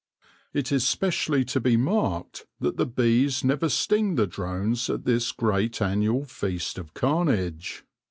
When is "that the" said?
2.59-2.87